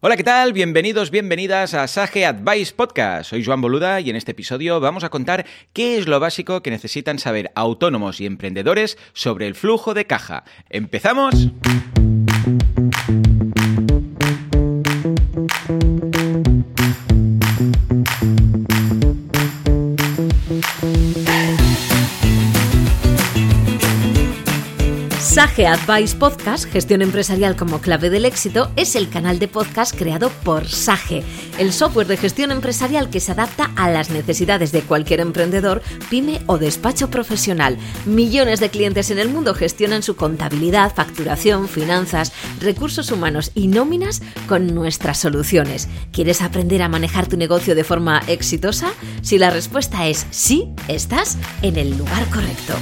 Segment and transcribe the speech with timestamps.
[0.00, 0.52] Hola, ¿qué tal?
[0.52, 3.30] Bienvenidos, bienvenidas a Sage Advice Podcast.
[3.30, 6.70] Soy Joan Boluda y en este episodio vamos a contar qué es lo básico que
[6.70, 10.44] necesitan saber autónomos y emprendedores sobre el flujo de caja.
[10.70, 11.48] ¿Empezamos?
[25.66, 30.68] Advice Podcast, gestión empresarial como clave del éxito, es el canal de podcast creado por
[30.68, 31.24] Sage,
[31.58, 36.40] el software de gestión empresarial que se adapta a las necesidades de cualquier emprendedor, pyme
[36.46, 37.76] o despacho profesional.
[38.06, 44.22] Millones de clientes en el mundo gestionan su contabilidad, facturación, finanzas, recursos humanos y nóminas
[44.46, 45.88] con nuestras soluciones.
[46.12, 48.92] ¿Quieres aprender a manejar tu negocio de forma exitosa?
[49.22, 52.74] Si la respuesta es sí, estás en el lugar correcto.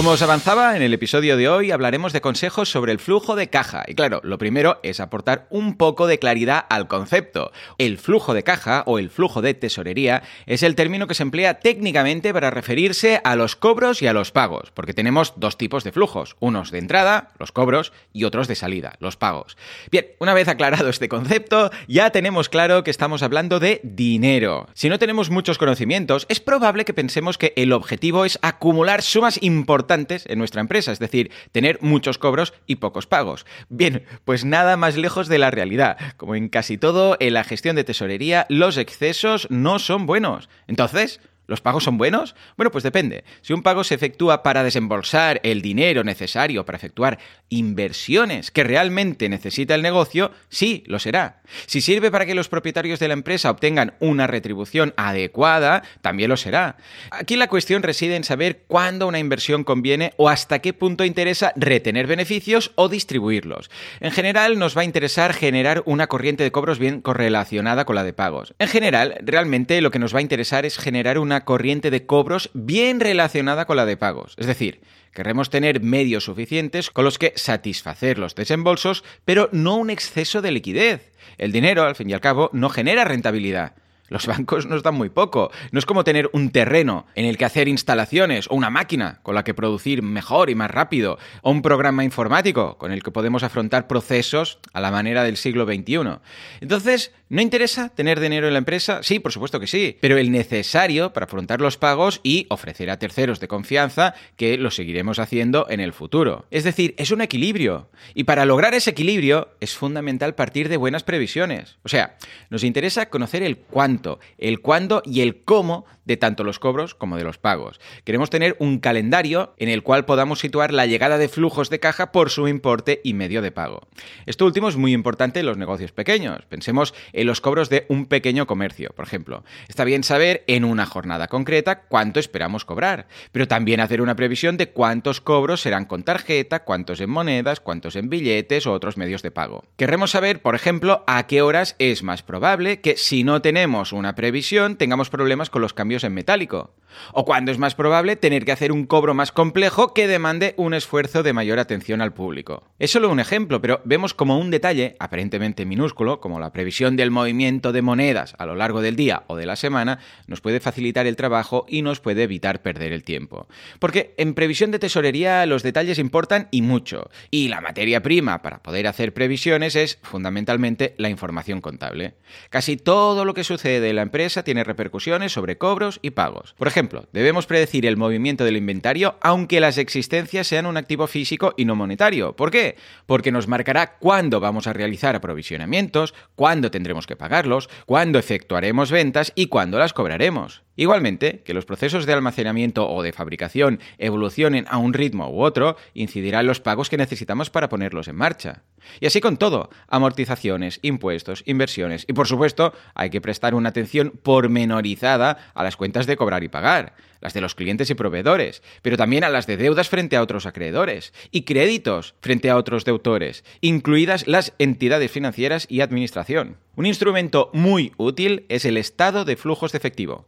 [0.00, 3.50] Como os avanzaba, en el episodio de hoy hablaremos de consejos sobre el flujo de
[3.50, 3.84] caja.
[3.86, 7.52] Y claro, lo primero es aportar un poco de claridad al concepto.
[7.76, 11.60] El flujo de caja o el flujo de tesorería es el término que se emplea
[11.60, 15.92] técnicamente para referirse a los cobros y a los pagos, porque tenemos dos tipos de
[15.92, 19.58] flujos, unos de entrada, los cobros, y otros de salida, los pagos.
[19.90, 24.66] Bien, una vez aclarado este concepto, ya tenemos claro que estamos hablando de dinero.
[24.72, 29.38] Si no tenemos muchos conocimientos, es probable que pensemos que el objetivo es acumular sumas
[29.42, 33.46] importantes en nuestra empresa, es decir, tener muchos cobros y pocos pagos.
[33.68, 35.96] Bien, pues nada más lejos de la realidad.
[36.16, 40.48] Como en casi todo en la gestión de tesorería, los excesos no son buenos.
[40.66, 41.20] Entonces,
[41.50, 42.36] ¿Los pagos son buenos?
[42.56, 43.24] Bueno, pues depende.
[43.40, 49.28] Si un pago se efectúa para desembolsar el dinero necesario para efectuar inversiones que realmente
[49.28, 51.42] necesita el negocio, sí, lo será.
[51.66, 56.36] Si sirve para que los propietarios de la empresa obtengan una retribución adecuada, también lo
[56.36, 56.76] será.
[57.10, 61.52] Aquí la cuestión reside en saber cuándo una inversión conviene o hasta qué punto interesa
[61.56, 63.72] retener beneficios o distribuirlos.
[63.98, 68.04] En general, nos va a interesar generar una corriente de cobros bien correlacionada con la
[68.04, 68.54] de pagos.
[68.60, 72.50] En general, realmente lo que nos va a interesar es generar una corriente de cobros
[72.54, 74.34] bien relacionada con la de pagos.
[74.38, 74.80] Es decir,
[75.12, 80.52] querremos tener medios suficientes con los que satisfacer los desembolsos, pero no un exceso de
[80.52, 81.12] liquidez.
[81.38, 83.74] El dinero, al fin y al cabo, no genera rentabilidad.
[84.10, 85.50] Los bancos nos dan muy poco.
[85.72, 89.34] No es como tener un terreno en el que hacer instalaciones o una máquina con
[89.34, 93.42] la que producir mejor y más rápido o un programa informático con el que podemos
[93.42, 96.18] afrontar procesos a la manera del siglo XXI.
[96.60, 99.02] Entonces, ¿no interesa tener dinero en la empresa?
[99.02, 102.98] Sí, por supuesto que sí, pero el necesario para afrontar los pagos y ofrecer a
[102.98, 106.44] terceros de confianza que lo seguiremos haciendo en el futuro.
[106.50, 107.88] Es decir, es un equilibrio.
[108.12, 111.78] Y para lograr ese equilibrio es fundamental partir de buenas previsiones.
[111.84, 112.18] O sea,
[112.50, 117.16] nos interesa conocer el cuánto el cuándo y el cómo de tanto los cobros como
[117.16, 117.80] de los pagos.
[118.04, 122.10] Queremos tener un calendario en el cual podamos situar la llegada de flujos de caja
[122.10, 123.86] por su importe y medio de pago.
[124.26, 126.44] Esto último es muy importante en los negocios pequeños.
[126.46, 129.44] Pensemos en los cobros de un pequeño comercio, por ejemplo.
[129.68, 134.56] Está bien saber en una jornada concreta cuánto esperamos cobrar, pero también hacer una previsión
[134.56, 139.22] de cuántos cobros serán con tarjeta, cuántos en monedas, cuántos en billetes o otros medios
[139.22, 139.64] de pago.
[139.76, 144.14] Querremos saber, por ejemplo, a qué horas es más probable que si no tenemos una
[144.14, 146.74] previsión, tengamos problemas con los cambios en metálico.
[147.12, 150.74] O cuando es más probable tener que hacer un cobro más complejo que demande un
[150.74, 152.64] esfuerzo de mayor atención al público.
[152.78, 157.09] Es solo un ejemplo, pero vemos como un detalle, aparentemente minúsculo, como la previsión del
[157.10, 161.06] movimiento de monedas a lo largo del día o de la semana, nos puede facilitar
[161.06, 163.48] el trabajo y nos puede evitar perder el tiempo.
[163.78, 168.62] Porque en previsión de tesorería los detalles importan y mucho, y la materia prima para
[168.62, 172.14] poder hacer previsiones es fundamentalmente la información contable.
[172.50, 176.54] Casi todo lo que sucede en la empresa tiene repercusiones sobre cobros y pagos.
[176.58, 181.54] Por ejemplo, debemos predecir el movimiento del inventario aunque las existencias sean un activo físico
[181.56, 182.36] y no monetario.
[182.36, 182.76] ¿Por qué?
[183.06, 189.32] Porque nos marcará cuándo vamos a realizar aprovisionamientos, cuándo tendremos que pagarlos, cuándo efectuaremos ventas
[189.34, 190.62] y cuándo las cobraremos.
[190.80, 195.76] Igualmente, que los procesos de almacenamiento o de fabricación evolucionen a un ritmo u otro
[195.92, 198.62] incidirá en los pagos que necesitamos para ponerlos en marcha.
[198.98, 204.14] Y así con todo, amortizaciones, impuestos, inversiones y por supuesto hay que prestar una atención
[204.22, 208.96] pormenorizada a las cuentas de cobrar y pagar las de los clientes y proveedores, pero
[208.96, 213.44] también a las de deudas frente a otros acreedores y créditos frente a otros deudores,
[213.60, 216.56] incluidas las entidades financieras y administración.
[216.76, 220.26] Un instrumento muy útil es el estado de flujos de efectivo.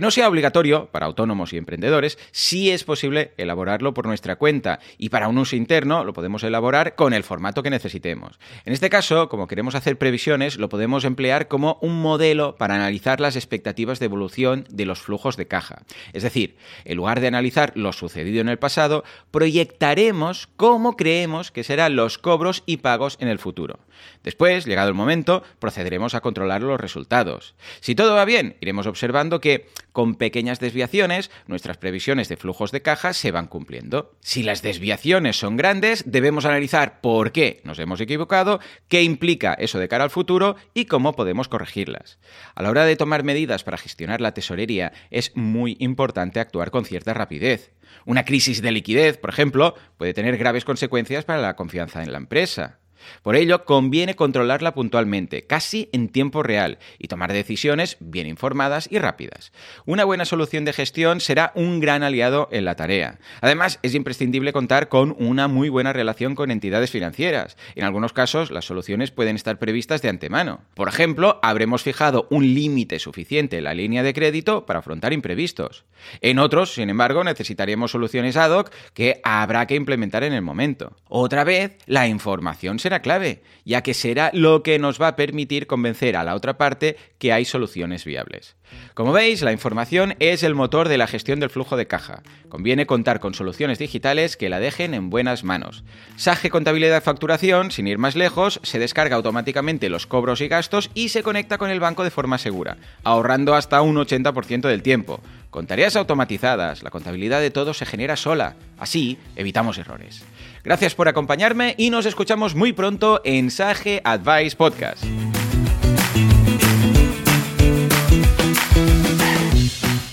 [0.00, 5.08] No sea obligatorio para autónomos y emprendedores, sí es posible elaborarlo por nuestra cuenta y
[5.08, 8.38] para un uso interno lo podemos elaborar con el formato que necesitemos.
[8.64, 13.20] En este caso, como queremos hacer previsiones, lo podemos emplear como un modelo para analizar
[13.20, 15.82] las expectativas de evolución de los flujos de caja.
[16.12, 21.64] Es decir, en lugar de analizar lo sucedido en el pasado, proyectaremos cómo creemos que
[21.64, 23.80] serán los cobros y pagos en el futuro.
[24.22, 27.54] Después, llegado el momento, procederemos a controlar los resultados.
[27.80, 32.82] Si todo va bien, iremos observando que, con pequeñas desviaciones, nuestras previsiones de flujos de
[32.82, 34.16] caja se van cumpliendo.
[34.20, 39.78] Si las desviaciones son grandes, debemos analizar por qué nos hemos equivocado, qué implica eso
[39.78, 42.18] de cara al futuro y cómo podemos corregirlas.
[42.54, 46.84] A la hora de tomar medidas para gestionar la tesorería, es muy importante actuar con
[46.84, 47.72] cierta rapidez.
[48.04, 52.18] Una crisis de liquidez, por ejemplo, puede tener graves consecuencias para la confianza en la
[52.18, 52.78] empresa.
[53.22, 58.98] Por ello, conviene controlarla puntualmente, casi en tiempo real, y tomar decisiones bien informadas y
[58.98, 59.52] rápidas.
[59.86, 63.18] Una buena solución de gestión será un gran aliado en la tarea.
[63.40, 67.56] Además, es imprescindible contar con una muy buena relación con entidades financieras.
[67.74, 70.62] En algunos casos, las soluciones pueden estar previstas de antemano.
[70.74, 75.84] Por ejemplo, habremos fijado un límite suficiente en la línea de crédito para afrontar imprevistos.
[76.20, 80.96] En otros, sin embargo, necesitaremos soluciones ad hoc que habrá que implementar en el momento.
[81.08, 86.16] Otra vez, la información clave, ya que será lo que nos va a permitir convencer
[86.16, 88.56] a la otra parte que hay soluciones viables.
[88.94, 92.22] Como veis, la información es el motor de la gestión del flujo de caja.
[92.48, 95.84] Conviene contar con soluciones digitales que la dejen en buenas manos.
[96.16, 101.10] Sage Contabilidad Facturación, sin ir más lejos, se descarga automáticamente los cobros y gastos y
[101.10, 105.20] se conecta con el banco de forma segura, ahorrando hasta un 80% del tiempo.
[105.50, 108.56] Con tareas automatizadas, la contabilidad de todo se genera sola.
[108.78, 110.24] Así evitamos errores.
[110.62, 115.04] Gracias por acompañarme y nos escuchamos muy pronto en Sage Advice Podcast.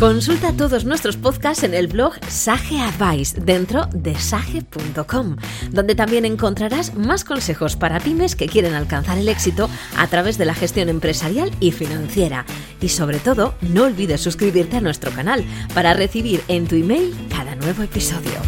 [0.00, 5.36] Consulta todos nuestros podcasts en el blog Sage Advice dentro de sage.com,
[5.72, 9.68] donde también encontrarás más consejos para pymes que quieren alcanzar el éxito
[9.98, 12.46] a través de la gestión empresarial y financiera.
[12.80, 15.44] Y sobre todo, no olvides suscribirte a nuestro canal
[15.74, 18.40] para recibir en tu email cada nuevo episodio.